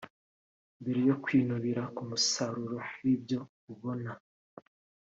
[0.79, 3.39] Mbere yo kwinubira umusaruro w’ibyo
[3.71, 4.11] ubona